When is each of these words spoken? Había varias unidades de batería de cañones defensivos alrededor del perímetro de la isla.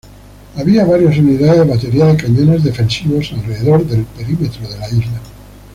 Había 0.55 0.83
varias 0.83 1.15
unidades 1.19 1.59
de 1.63 1.71
batería 1.75 2.05
de 2.07 2.17
cañones 2.17 2.63
defensivos 2.63 3.31
alrededor 3.33 3.85
del 3.85 4.03
perímetro 4.05 4.67
de 4.67 4.79
la 4.79 4.89
isla. 4.89 5.21